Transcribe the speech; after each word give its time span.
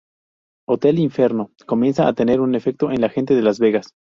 Hotel 0.67 0.97
Inferno 0.97 1.51
comienza 1.67 2.07
a 2.07 2.13
tener 2.13 2.41
un 2.41 2.55
efecto 2.55 2.89
en 2.89 3.01
la 3.01 3.09
gente 3.09 3.35
de 3.35 3.43
Las 3.43 3.59
Vegas. 3.59 3.93